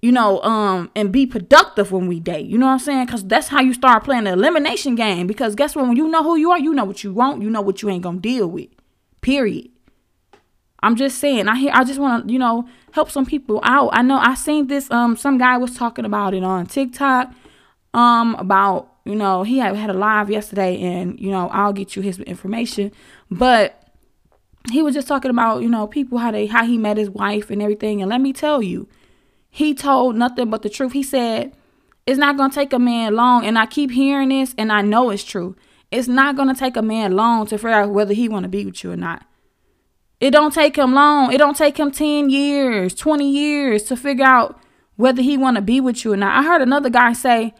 you 0.00 0.12
know, 0.12 0.40
um, 0.42 0.92
and 0.94 1.10
be 1.10 1.26
productive 1.26 1.90
when 1.90 2.06
we 2.06 2.20
date. 2.20 2.46
You 2.46 2.56
know 2.56 2.66
what 2.66 2.72
I'm 2.72 2.78
saying? 2.78 3.06
Because 3.06 3.24
that's 3.24 3.48
how 3.48 3.60
you 3.60 3.74
start 3.74 4.04
playing 4.04 4.24
the 4.24 4.32
elimination 4.32 4.94
game. 4.94 5.26
Because 5.26 5.56
guess 5.56 5.74
what? 5.74 5.88
When 5.88 5.96
you 5.96 6.08
know 6.08 6.22
who 6.22 6.36
you 6.36 6.52
are, 6.52 6.58
you 6.58 6.72
know 6.72 6.84
what 6.84 7.02
you 7.02 7.12
want, 7.12 7.42
you 7.42 7.50
know 7.50 7.62
what 7.62 7.82
you 7.82 7.88
ain't 7.88 8.04
gonna 8.04 8.20
deal 8.20 8.46
with. 8.46 8.68
Period. 9.20 9.70
I'm 10.82 10.94
just 10.94 11.18
saying. 11.18 11.48
I 11.48 11.56
hear. 11.56 11.72
I 11.74 11.82
just 11.82 11.98
want 11.98 12.28
to, 12.28 12.32
you 12.32 12.38
know, 12.38 12.68
help 12.92 13.10
some 13.10 13.26
people 13.26 13.60
out. 13.64 13.90
I 13.92 14.02
know. 14.02 14.18
I 14.18 14.34
seen 14.34 14.68
this. 14.68 14.88
Um, 14.92 15.16
some 15.16 15.36
guy 15.36 15.56
was 15.56 15.76
talking 15.76 16.04
about 16.04 16.32
it 16.32 16.44
on 16.44 16.66
TikTok. 16.66 17.32
Um, 17.92 18.36
about 18.36 18.92
you 19.06 19.14
know 19.14 19.42
he 19.42 19.58
had 19.58 19.74
had 19.76 19.90
a 19.90 19.94
live 19.94 20.30
yesterday, 20.30 20.80
and 20.80 21.18
you 21.18 21.30
know 21.30 21.48
I'll 21.48 21.72
get 21.72 21.96
you 21.96 22.02
his 22.02 22.18
information. 22.20 22.92
But 23.30 23.82
he 24.70 24.82
was 24.82 24.94
just 24.94 25.08
talking 25.08 25.30
about 25.30 25.62
you 25.62 25.68
know 25.68 25.86
people 25.86 26.18
how 26.18 26.30
they 26.30 26.46
how 26.46 26.64
he 26.64 26.76
met 26.76 26.96
his 26.96 27.10
wife 27.10 27.50
and 27.50 27.62
everything. 27.62 28.02
And 28.02 28.10
let 28.10 28.20
me 28.20 28.32
tell 28.32 28.62
you, 28.62 28.88
he 29.48 29.74
told 29.74 30.16
nothing 30.16 30.50
but 30.50 30.62
the 30.62 30.68
truth. 30.68 30.92
He 30.92 31.02
said 31.02 31.54
it's 32.06 32.18
not 32.18 32.36
gonna 32.36 32.52
take 32.52 32.72
a 32.72 32.78
man 32.78 33.14
long, 33.14 33.46
and 33.46 33.58
I 33.58 33.66
keep 33.66 33.90
hearing 33.90 34.28
this, 34.30 34.54
and 34.58 34.72
I 34.72 34.82
know 34.82 35.10
it's 35.10 35.24
true. 35.24 35.56
It's 35.90 36.08
not 36.08 36.36
gonna 36.36 36.54
take 36.54 36.76
a 36.76 36.82
man 36.82 37.12
long 37.12 37.46
to 37.46 37.58
figure 37.58 37.70
out 37.70 37.90
whether 37.90 38.12
he 38.12 38.28
want 38.28 38.42
to 38.42 38.48
be 38.48 38.64
with 38.64 38.82
you 38.82 38.92
or 38.92 38.96
not. 38.96 39.24
It 40.18 40.30
don't 40.30 40.52
take 40.52 40.76
him 40.76 40.94
long. 40.94 41.32
It 41.32 41.38
don't 41.38 41.56
take 41.56 41.78
him 41.78 41.90
10 41.90 42.30
years, 42.30 42.94
20 42.94 43.30
years 43.30 43.82
to 43.84 43.96
figure 43.96 44.24
out 44.24 44.58
whether 44.96 45.20
he 45.20 45.36
want 45.36 45.56
to 45.56 45.62
be 45.62 45.80
with 45.80 46.04
you 46.04 46.12
or 46.14 46.16
not. 46.16 46.36
I 46.36 46.42
heard 46.42 46.62
another 46.62 46.88
guy 46.88 47.12
say 47.12 47.54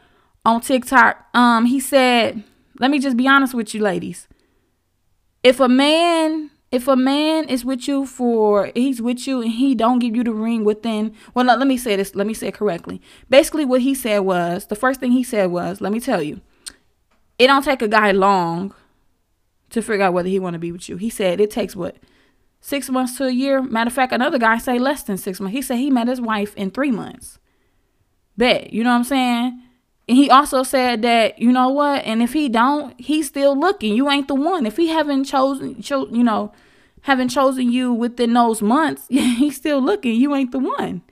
on 0.46 0.60
TikTok, 0.62 1.26
um, 1.34 1.66
he 1.66 1.80
said, 1.80 2.42
let 2.78 2.90
me 2.90 2.98
just 2.98 3.16
be 3.16 3.28
honest 3.28 3.52
with 3.52 3.74
you 3.74 3.82
ladies. 3.82 4.28
If 5.42 5.60
a 5.60 5.68
man 5.68 6.50
if 6.72 6.88
a 6.88 6.96
man 6.96 7.48
is 7.48 7.64
with 7.64 7.86
you 7.86 8.04
for 8.04 8.72
he's 8.74 9.00
with 9.00 9.26
you 9.26 9.40
and 9.40 9.52
he 9.52 9.74
don't 9.74 10.00
give 10.00 10.16
you 10.16 10.24
the 10.24 10.32
ring 10.32 10.64
within 10.64 11.14
well 11.32 11.46
let 11.46 11.64
me 11.64 11.76
say 11.76 11.94
this 11.94 12.16
let 12.16 12.26
me 12.26 12.34
say 12.34 12.48
it 12.48 12.54
correctly 12.54 13.00
basically 13.30 13.64
what 13.64 13.82
he 13.82 13.94
said 13.94 14.18
was 14.18 14.66
the 14.66 14.74
first 14.74 14.98
thing 14.98 15.12
he 15.12 15.22
said 15.22 15.52
was 15.52 15.80
let 15.80 15.92
me 15.92 16.00
tell 16.00 16.20
you 16.20 16.40
it 17.38 17.46
don't 17.46 17.62
take 17.62 17.82
a 17.82 17.88
guy 17.88 18.10
long 18.10 18.74
to 19.70 19.80
figure 19.80 20.04
out 20.04 20.12
whether 20.12 20.28
he 20.28 20.40
want 20.40 20.54
to 20.54 20.58
be 20.58 20.72
with 20.72 20.88
you 20.88 20.96
he 20.96 21.08
said 21.08 21.40
it 21.40 21.52
takes 21.52 21.76
what 21.76 21.96
six 22.66 22.90
months 22.90 23.16
to 23.16 23.26
a 23.26 23.30
year. 23.30 23.62
Matter 23.62 23.88
of 23.88 23.94
fact, 23.94 24.12
another 24.12 24.38
guy 24.38 24.58
say 24.58 24.78
less 24.78 25.04
than 25.04 25.16
six 25.16 25.38
months. 25.38 25.54
He 25.54 25.62
said 25.62 25.76
he 25.76 25.88
met 25.88 26.08
his 26.08 26.20
wife 26.20 26.52
in 26.56 26.72
three 26.72 26.90
months. 26.90 27.38
Bet, 28.36 28.72
you 28.72 28.82
know 28.82 28.90
what 28.90 28.96
I'm 28.96 29.04
saying? 29.04 29.62
And 30.08 30.16
he 30.16 30.30
also 30.30 30.62
said 30.62 31.02
that, 31.02 31.38
you 31.38 31.50
know 31.50 31.68
what? 31.68 32.04
And 32.04 32.22
if 32.22 32.32
he 32.32 32.48
don't, 32.48 32.98
he's 33.00 33.26
still 33.26 33.58
looking. 33.58 33.94
You 33.94 34.08
ain't 34.08 34.28
the 34.28 34.36
one. 34.36 34.64
If 34.64 34.76
he 34.76 34.88
haven't 34.88 35.24
chosen, 35.24 35.82
cho- 35.82 36.08
you 36.08 36.22
know, 36.22 36.52
having 37.02 37.28
chosen 37.28 37.72
you 37.72 37.92
within 37.92 38.32
those 38.32 38.62
months, 38.62 39.06
he's 39.08 39.56
still 39.56 39.80
looking. 39.80 40.14
You 40.14 40.34
ain't 40.34 40.52
the 40.52 40.60
one. 40.60 41.02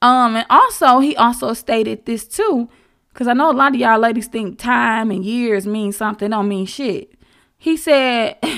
Um, 0.00 0.36
and 0.36 0.46
also 0.48 1.00
he 1.00 1.16
also 1.16 1.54
stated 1.54 2.06
this 2.06 2.26
too, 2.26 2.68
because 3.12 3.26
I 3.26 3.32
know 3.32 3.50
a 3.50 3.52
lot 3.52 3.74
of 3.74 3.80
y'all 3.80 3.98
ladies 3.98 4.28
think 4.28 4.58
time 4.58 5.10
and 5.10 5.24
years 5.24 5.66
mean 5.66 5.90
something, 5.90 6.30
don't 6.30 6.48
mean 6.48 6.66
shit. 6.66 7.12
He 7.58 7.76
said 7.76 8.36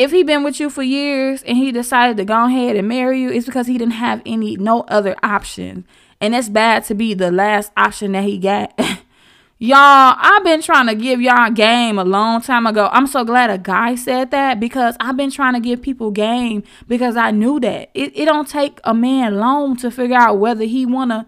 if 0.00 0.12
he 0.12 0.22
been 0.22 0.42
with 0.42 0.58
you 0.58 0.70
for 0.70 0.82
years 0.82 1.42
and 1.42 1.58
he 1.58 1.70
decided 1.70 2.16
to 2.16 2.24
go 2.24 2.46
ahead 2.46 2.74
and 2.74 2.88
marry 2.88 3.20
you, 3.20 3.30
it's 3.30 3.44
because 3.44 3.66
he 3.66 3.76
didn't 3.76 3.92
have 3.92 4.22
any 4.24 4.56
no 4.56 4.80
other 4.88 5.14
option. 5.22 5.84
And 6.22 6.34
it's 6.34 6.48
bad 6.48 6.84
to 6.84 6.94
be 6.94 7.12
the 7.12 7.30
last 7.30 7.70
option 7.76 8.12
that 8.12 8.24
he 8.24 8.38
got. 8.38 8.72
y'all, 9.58 10.14
I've 10.18 10.42
been 10.42 10.62
trying 10.62 10.86
to 10.86 10.94
give 10.94 11.20
y'all 11.20 11.50
game 11.50 11.98
a 11.98 12.04
long 12.04 12.40
time 12.40 12.66
ago. 12.66 12.88
I'm 12.92 13.06
so 13.06 13.24
glad 13.24 13.50
a 13.50 13.58
guy 13.58 13.94
said 13.94 14.30
that 14.30 14.58
because 14.58 14.96
I've 15.00 15.18
been 15.18 15.30
trying 15.30 15.52
to 15.52 15.60
give 15.60 15.82
people 15.82 16.10
game 16.10 16.62
because 16.88 17.14
I 17.18 17.30
knew 17.30 17.60
that. 17.60 17.90
It, 17.92 18.18
it 18.18 18.24
don't 18.24 18.48
take 18.48 18.80
a 18.84 18.94
man 18.94 19.36
long 19.36 19.76
to 19.78 19.90
figure 19.90 20.16
out 20.16 20.38
whether 20.38 20.64
he 20.64 20.86
wanna 20.86 21.26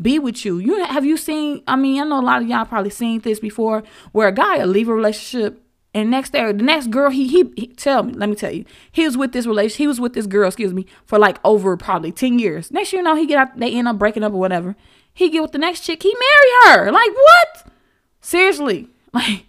be 0.00 0.18
with 0.18 0.46
you. 0.46 0.58
You 0.58 0.82
have 0.84 1.04
you 1.04 1.18
seen 1.18 1.62
I 1.66 1.76
mean, 1.76 2.00
I 2.00 2.04
know 2.04 2.20
a 2.20 2.22
lot 2.22 2.40
of 2.40 2.48
y'all 2.48 2.64
probably 2.64 2.90
seen 2.90 3.20
this 3.20 3.38
before 3.38 3.82
where 4.12 4.28
a 4.28 4.32
guy 4.32 4.58
will 4.58 4.68
leave 4.68 4.88
a 4.88 4.94
relationship 4.94 5.60
and 5.94 6.10
next 6.10 6.32
day, 6.32 6.44
the 6.44 6.52
next 6.54 6.88
girl, 6.88 7.08
he, 7.10 7.28
he, 7.28 7.52
he 7.56 7.68
tell 7.68 8.02
me, 8.02 8.12
let 8.14 8.28
me 8.28 8.34
tell 8.34 8.50
you, 8.50 8.64
he 8.90 9.04
was 9.04 9.16
with 9.16 9.30
this 9.30 9.46
relation, 9.46 9.78
he 9.78 9.86
was 9.86 10.00
with 10.00 10.12
this 10.14 10.26
girl, 10.26 10.48
excuse 10.48 10.74
me, 10.74 10.86
for 11.06 11.20
like 11.20 11.38
over 11.44 11.76
probably 11.76 12.10
ten 12.10 12.40
years. 12.40 12.72
Next 12.72 12.92
you 12.92 13.00
know, 13.00 13.14
he 13.14 13.26
get 13.26 13.38
out, 13.38 13.56
they 13.56 13.72
end 13.72 13.86
up 13.86 13.96
breaking 13.96 14.24
up 14.24 14.32
or 14.32 14.40
whatever. 14.40 14.74
He 15.12 15.30
get 15.30 15.40
with 15.40 15.52
the 15.52 15.58
next 15.58 15.80
chick, 15.80 16.02
he 16.02 16.12
marry 16.12 16.76
her. 16.76 16.90
Like 16.90 17.12
what? 17.12 17.72
Seriously, 18.20 18.88
like, 19.12 19.46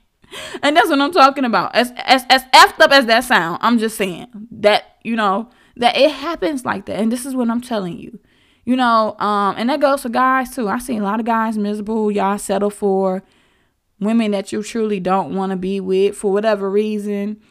and 0.61 0.77
that's 0.77 0.89
what 0.89 1.01
I'm 1.01 1.11
talking 1.11 1.45
about. 1.45 1.73
As 1.73 1.91
as 1.97 2.23
as 2.29 2.43
effed 2.53 2.79
up 2.79 2.91
as 2.91 3.07
that 3.07 3.23
sound, 3.23 3.57
I'm 3.61 3.79
just 3.79 3.97
saying 3.97 4.27
that 4.51 4.97
you 5.03 5.15
know 5.15 5.49
that 5.77 5.97
it 5.97 6.11
happens 6.11 6.63
like 6.63 6.85
that, 6.85 6.99
and 6.99 7.11
this 7.11 7.25
is 7.25 7.35
what 7.35 7.49
I'm 7.49 7.61
telling 7.61 7.97
you. 7.97 8.19
You 8.65 8.75
know, 8.75 9.15
um, 9.17 9.55
and 9.57 9.69
that 9.69 9.79
goes 9.79 10.03
for 10.03 10.09
guys 10.09 10.53
too. 10.53 10.67
I 10.67 10.77
seen 10.77 11.01
a 11.01 11.03
lot 11.03 11.19
of 11.19 11.25
guys 11.25 11.57
miserable. 11.57 12.11
Y'all 12.11 12.37
settle 12.37 12.69
for 12.69 13.23
women 13.99 14.31
that 14.31 14.51
you 14.51 14.63
truly 14.63 14.99
don't 14.99 15.35
want 15.35 15.51
to 15.51 15.55
be 15.55 15.79
with 15.79 16.15
for 16.15 16.31
whatever 16.31 16.69
reason. 16.69 17.41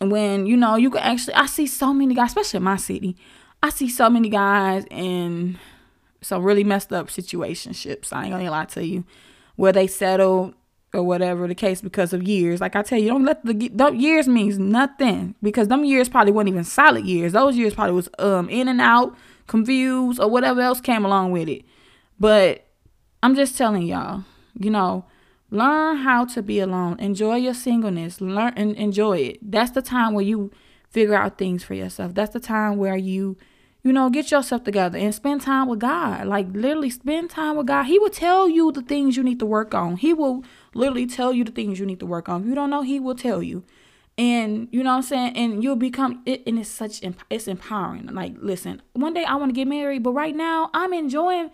When 0.00 0.46
you 0.46 0.56
know 0.56 0.76
you 0.76 0.90
can 0.90 1.02
actually, 1.02 1.34
I 1.34 1.46
see 1.46 1.66
so 1.66 1.94
many 1.94 2.14
guys, 2.14 2.30
especially 2.30 2.58
in 2.58 2.64
my 2.64 2.76
city. 2.76 3.16
I 3.62 3.70
see 3.70 3.88
so 3.88 4.10
many 4.10 4.28
guys 4.28 4.84
in 4.90 5.58
some 6.20 6.42
really 6.42 6.64
messed 6.64 6.92
up 6.92 7.08
situationships. 7.08 8.12
I 8.12 8.24
ain't 8.24 8.32
gonna 8.32 8.50
lie 8.50 8.64
to 8.66 8.84
you, 8.84 9.04
where 9.56 9.72
they 9.72 9.86
settled 9.86 10.54
or 10.94 11.02
whatever 11.02 11.46
the 11.48 11.54
case 11.54 11.80
because 11.80 12.12
of 12.12 12.22
years. 12.22 12.60
Like 12.60 12.76
I 12.76 12.82
tell 12.82 12.98
you, 12.98 13.08
don't 13.08 13.24
let 13.24 13.44
the 13.44 13.54
don't, 13.68 13.98
years 14.00 14.28
means 14.28 14.58
nothing 14.58 15.34
because 15.42 15.68
them 15.68 15.84
years 15.84 16.08
probably 16.08 16.32
weren't 16.32 16.48
even 16.48 16.64
solid 16.64 17.04
years. 17.04 17.32
Those 17.32 17.56
years 17.56 17.74
probably 17.74 17.94
was 17.94 18.08
um 18.18 18.48
in 18.48 18.68
and 18.68 18.80
out, 18.80 19.16
confused 19.46 20.20
or 20.20 20.28
whatever 20.28 20.60
else 20.60 20.80
came 20.80 21.04
along 21.04 21.32
with 21.32 21.48
it. 21.48 21.64
But 22.18 22.64
I'm 23.22 23.34
just 23.34 23.58
telling 23.58 23.82
y'all, 23.82 24.24
you 24.58 24.70
know, 24.70 25.04
Learn 25.50 25.98
how 25.98 26.24
to 26.26 26.42
be 26.42 26.58
alone. 26.60 26.98
Enjoy 26.98 27.36
your 27.36 27.54
singleness. 27.54 28.20
Learn 28.20 28.52
and 28.56 28.74
enjoy 28.76 29.18
it. 29.18 29.38
That's 29.42 29.70
the 29.70 29.82
time 29.82 30.14
where 30.14 30.24
you 30.24 30.50
figure 30.90 31.14
out 31.14 31.38
things 31.38 31.62
for 31.64 31.74
yourself. 31.74 32.14
That's 32.14 32.32
the 32.32 32.40
time 32.40 32.76
where 32.76 32.96
you, 32.96 33.36
you 33.82 33.92
know, 33.92 34.10
get 34.10 34.30
yourself 34.30 34.64
together 34.64 34.98
and 34.98 35.14
spend 35.14 35.42
time 35.42 35.68
with 35.68 35.80
God. 35.80 36.26
Like 36.26 36.46
literally 36.52 36.90
spend 36.90 37.30
time 37.30 37.56
with 37.56 37.66
God. 37.66 37.84
He 37.84 37.98
will 37.98 38.10
tell 38.10 38.48
you 38.48 38.72
the 38.72 38.82
things 38.82 39.16
you 39.16 39.22
need 39.22 39.38
to 39.40 39.46
work 39.46 39.74
on. 39.74 39.96
He 39.96 40.12
will 40.12 40.44
literally 40.74 41.06
tell 41.06 41.32
you 41.32 41.44
the 41.44 41.52
things 41.52 41.78
you 41.78 41.86
need 41.86 42.00
to 42.00 42.06
work 42.06 42.28
on. 42.28 42.42
If 42.42 42.48
you 42.48 42.54
don't 42.54 42.70
know, 42.70 42.82
he 42.82 42.98
will 42.98 43.14
tell 43.14 43.42
you. 43.42 43.64
And 44.16 44.68
you 44.70 44.82
know 44.84 44.90
what 44.90 44.96
I'm 44.96 45.02
saying? 45.02 45.36
And 45.36 45.62
you'll 45.62 45.76
become 45.76 46.22
it 46.24 46.42
and 46.46 46.58
it's 46.58 46.68
such 46.68 47.00
it's 47.30 47.48
empowering. 47.48 48.06
Like, 48.06 48.34
listen, 48.38 48.80
one 48.92 49.12
day 49.12 49.24
I 49.24 49.34
want 49.34 49.50
to 49.50 49.54
get 49.54 49.66
married, 49.66 50.02
but 50.04 50.12
right 50.12 50.34
now 50.34 50.70
I'm 50.72 50.92
enjoying 50.92 51.50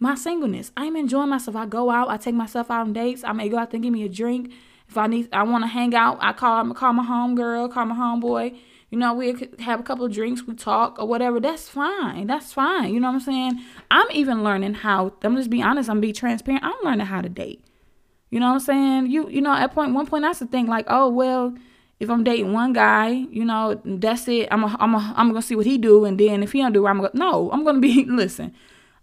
my 0.00 0.14
singleness. 0.14 0.72
I'm 0.76 0.96
enjoying 0.96 1.28
myself. 1.28 1.54
I 1.54 1.66
go 1.66 1.90
out, 1.90 2.08
I 2.08 2.16
take 2.16 2.34
myself 2.34 2.70
out 2.70 2.80
on 2.80 2.92
dates. 2.92 3.22
I 3.22 3.32
may 3.32 3.48
go 3.48 3.58
out 3.58 3.72
and 3.72 3.82
give 3.82 3.92
me 3.92 4.02
a 4.02 4.08
drink. 4.08 4.52
If 4.88 4.98
I 4.98 5.06
need 5.06 5.28
I 5.32 5.44
want 5.44 5.62
to 5.62 5.68
hang 5.68 5.94
out, 5.94 6.18
I 6.20 6.32
call 6.32 6.74
call 6.74 6.92
my 6.94 7.04
home 7.04 7.36
girl, 7.36 7.68
call 7.68 7.84
my 7.84 7.94
homeboy. 7.94 8.58
You 8.90 8.98
know, 8.98 9.14
we 9.14 9.36
have 9.60 9.78
a 9.78 9.82
couple 9.84 10.04
of 10.04 10.12
drinks, 10.12 10.42
we 10.42 10.54
talk 10.54 10.98
or 10.98 11.06
whatever. 11.06 11.38
That's 11.38 11.68
fine. 11.68 12.26
That's 12.26 12.52
fine. 12.52 12.92
You 12.92 12.98
know 12.98 13.06
what 13.06 13.14
I'm 13.14 13.20
saying? 13.20 13.64
I'm 13.88 14.10
even 14.10 14.42
learning 14.42 14.74
how 14.74 15.12
I'm 15.22 15.36
just 15.36 15.50
be 15.50 15.62
honest, 15.62 15.88
I'm 15.88 16.00
be 16.00 16.12
transparent. 16.12 16.64
I'm 16.64 16.74
learning 16.82 17.06
how 17.06 17.20
to 17.20 17.28
date. 17.28 17.62
You 18.30 18.40
know 18.40 18.46
what 18.46 18.54
I'm 18.54 18.60
saying? 18.60 19.06
You 19.10 19.28
you 19.28 19.42
know, 19.42 19.52
at 19.52 19.72
point 19.74 19.94
one 19.94 20.06
point 20.06 20.24
I 20.24 20.28
used 20.28 20.40
to 20.40 20.46
think 20.46 20.68
like, 20.68 20.86
oh 20.88 21.08
well, 21.08 21.54
if 22.00 22.08
I'm 22.08 22.24
dating 22.24 22.52
one 22.54 22.72
guy, 22.72 23.10
you 23.10 23.44
know, 23.44 23.80
that's 23.84 24.26
it. 24.26 24.48
I'm 24.50 24.64
a, 24.64 24.76
I'm 24.80 24.94
a, 24.94 25.14
I'm 25.16 25.28
gonna 25.28 25.42
see 25.42 25.54
what 25.54 25.66
he 25.66 25.76
do, 25.76 26.06
and 26.06 26.18
then 26.18 26.42
if 26.42 26.52
he 26.52 26.62
don't 26.62 26.72
do, 26.72 26.86
I'm 26.86 26.96
gonna 26.96 27.10
no. 27.12 27.50
I'm 27.52 27.64
gonna 27.64 27.80
be 27.80 28.04
listen. 28.08 28.54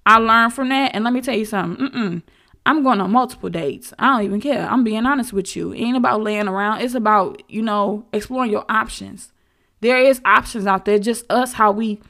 I 0.07 0.17
learned 0.17 0.53
from 0.53 0.69
that. 0.69 0.95
And 0.95 1.03
let 1.03 1.13
me 1.13 1.21
tell 1.21 1.35
you 1.35 1.45
something. 1.45 1.89
Mm-mm. 1.89 2.21
I'm 2.65 2.81
going 2.81 2.99
on 2.99 3.11
multiple 3.11 3.49
dates. 3.49 3.93
I 3.99 4.07
don't 4.07 4.25
even 4.25 4.41
care. 4.41 4.67
I'm 4.67 4.83
being 4.83 5.05
honest 5.05 5.33
with 5.33 5.55
you. 5.55 5.73
It 5.73 5.81
ain't 5.81 5.97
about 5.97 6.23
laying 6.23 6.47
around. 6.47 6.81
It's 6.81 6.95
about, 6.95 7.43
you 7.49 7.61
know, 7.61 8.05
exploring 8.11 8.51
your 8.51 8.65
options. 8.69 9.31
There 9.81 9.97
is 9.97 10.21
options 10.25 10.65
out 10.65 10.85
there. 10.85 10.97
Just 10.97 11.29
us, 11.29 11.53
how 11.53 11.71
we, 11.71 12.01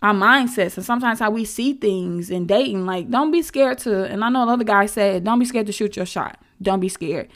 our 0.00 0.14
mindsets, 0.14 0.76
and 0.76 0.84
sometimes 0.84 1.18
how 1.18 1.30
we 1.30 1.44
see 1.44 1.72
things 1.72 2.30
in 2.30 2.46
dating. 2.46 2.86
Like, 2.86 3.10
don't 3.10 3.30
be 3.30 3.42
scared 3.42 3.78
to, 3.78 4.04
and 4.04 4.22
I 4.22 4.28
know 4.28 4.42
another 4.42 4.64
guy 4.64 4.86
said, 4.86 5.24
don't 5.24 5.38
be 5.38 5.44
scared 5.44 5.66
to 5.66 5.72
shoot 5.72 5.96
your 5.96 6.06
shot. 6.06 6.38
Don't 6.62 6.80
be 6.80 6.88
scared. 6.88 7.28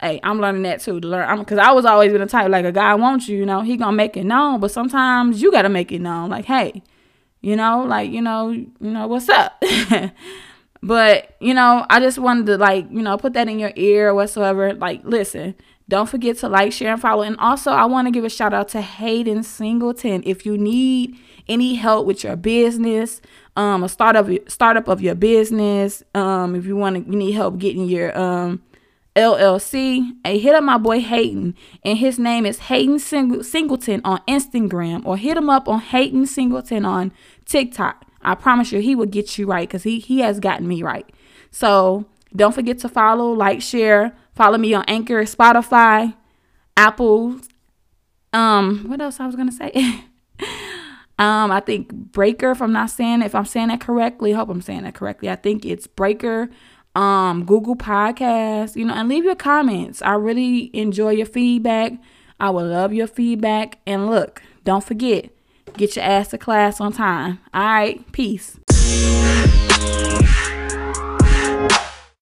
Hey, 0.00 0.20
I'm 0.22 0.40
learning 0.40 0.62
that 0.62 0.80
too 0.80 1.00
to 1.00 1.08
learn. 1.08 1.38
Because 1.38 1.58
I 1.58 1.72
was 1.72 1.84
always 1.84 2.12
been 2.12 2.20
a 2.20 2.26
type, 2.26 2.50
like, 2.50 2.64
a 2.64 2.72
guy 2.72 2.94
wants 2.94 3.28
you, 3.28 3.38
you 3.38 3.46
know, 3.46 3.60
he 3.60 3.76
gonna 3.76 3.92
make 3.96 4.16
it 4.16 4.24
known. 4.24 4.60
But 4.60 4.70
sometimes 4.70 5.40
you 5.40 5.52
gotta 5.52 5.70
make 5.70 5.92
it 5.92 6.00
known. 6.00 6.28
Like, 6.30 6.46
hey, 6.46 6.82
you 7.46 7.54
know, 7.54 7.84
like, 7.84 8.10
you 8.10 8.20
know, 8.20 8.50
you 8.50 8.66
know, 8.80 9.06
what's 9.06 9.28
up? 9.28 9.62
but, 10.82 11.36
you 11.38 11.54
know, 11.54 11.86
I 11.88 12.00
just 12.00 12.18
wanted 12.18 12.46
to 12.46 12.56
like, 12.58 12.90
you 12.90 13.02
know, 13.02 13.16
put 13.16 13.34
that 13.34 13.48
in 13.48 13.60
your 13.60 13.70
ear 13.76 14.08
or 14.08 14.14
whatsoever. 14.14 14.74
Like, 14.74 15.02
listen, 15.04 15.54
don't 15.88 16.08
forget 16.08 16.38
to 16.38 16.48
like, 16.48 16.72
share, 16.72 16.92
and 16.92 17.00
follow. 17.00 17.22
And 17.22 17.36
also, 17.36 17.70
I 17.70 17.84
want 17.84 18.08
to 18.08 18.10
give 18.10 18.24
a 18.24 18.28
shout 18.28 18.52
out 18.52 18.66
to 18.70 18.80
Hayden 18.80 19.44
Singleton. 19.44 20.24
If 20.26 20.44
you 20.44 20.58
need 20.58 21.16
any 21.46 21.76
help 21.76 22.04
with 22.04 22.24
your 22.24 22.34
business, 22.34 23.20
um, 23.54 23.84
a 23.84 23.88
startup 23.88 24.26
startup 24.48 24.88
of 24.88 25.00
your 25.00 25.14
business, 25.14 26.02
um, 26.16 26.56
if 26.56 26.66
you 26.66 26.74
want 26.74 26.96
to, 26.96 27.08
you 27.08 27.16
need 27.16 27.30
help 27.30 27.58
getting 27.58 27.84
your 27.84 28.18
um 28.18 28.60
LLC. 29.16 30.12
Hey, 30.24 30.38
hit 30.38 30.54
up 30.54 30.62
my 30.62 30.76
boy 30.76 31.00
Hayden, 31.00 31.54
and 31.82 31.96
his 31.96 32.18
name 32.18 32.44
is 32.44 32.58
Hayden 32.58 32.98
Singleton 32.98 34.02
on 34.04 34.20
Instagram, 34.28 35.04
or 35.06 35.16
hit 35.16 35.38
him 35.38 35.48
up 35.48 35.68
on 35.68 35.80
Hayden 35.80 36.26
Singleton 36.26 36.84
on 36.84 37.12
TikTok. 37.46 38.04
I 38.22 38.34
promise 38.34 38.72
you, 38.72 38.80
he 38.80 38.94
will 38.94 39.06
get 39.06 39.38
you 39.38 39.46
right 39.46 39.68
because 39.68 39.84
he 39.84 39.98
he 39.98 40.20
has 40.20 40.40
gotten 40.40 40.66
me 40.68 40.82
right. 40.82 41.08
So 41.50 42.06
don't 42.34 42.54
forget 42.54 42.78
to 42.80 42.88
follow, 42.88 43.32
like, 43.32 43.62
share, 43.62 44.16
follow 44.34 44.58
me 44.58 44.74
on 44.74 44.84
Anchor, 44.86 45.22
Spotify, 45.22 46.14
Apple. 46.76 47.40
Um, 48.32 48.84
what 48.88 49.00
else 49.00 49.20
I 49.20 49.26
was 49.26 49.36
gonna 49.36 49.52
say? 49.52 49.70
um, 51.18 51.50
I 51.50 51.60
think 51.64 51.92
Breaker. 51.92 52.50
If 52.50 52.60
I'm 52.60 52.72
not 52.72 52.90
saying 52.90 53.22
if 53.22 53.34
I'm 53.34 53.46
saying 53.46 53.68
that 53.68 53.80
correctly, 53.80 54.32
hope 54.32 54.48
I'm 54.48 54.60
saying 54.60 54.82
that 54.82 54.94
correctly. 54.94 55.30
I 55.30 55.36
think 55.36 55.64
it's 55.64 55.86
Breaker 55.86 56.50
um, 56.96 57.44
Google 57.44 57.76
Podcasts, 57.76 58.74
you 58.74 58.84
know, 58.86 58.94
and 58.94 59.08
leave 59.08 59.24
your 59.24 59.36
comments. 59.36 60.00
I 60.00 60.14
really 60.14 60.70
enjoy 60.74 61.10
your 61.10 61.26
feedback. 61.26 61.92
I 62.40 62.50
would 62.50 62.64
love 62.64 62.94
your 62.94 63.06
feedback. 63.06 63.78
And 63.86 64.10
look, 64.10 64.42
don't 64.64 64.82
forget, 64.82 65.30
get 65.74 65.96
your 65.96 66.04
ass 66.04 66.28
to 66.28 66.38
class 66.38 66.80
on 66.80 66.92
time. 66.92 67.38
All 67.52 67.62
right, 67.62 68.12
peace. 68.12 68.58